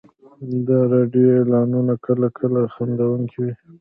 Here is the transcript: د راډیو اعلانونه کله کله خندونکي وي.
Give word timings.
د 0.67 0.69
راډیو 0.93 1.27
اعلانونه 1.37 1.93
کله 2.05 2.27
کله 2.37 2.59
خندونکي 2.73 3.37
وي. 3.43 3.53